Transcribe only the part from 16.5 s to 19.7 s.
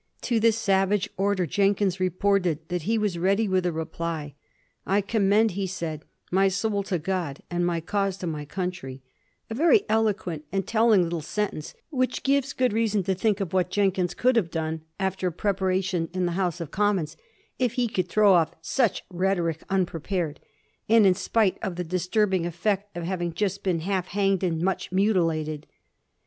of Commons if he could throw off such rhetoric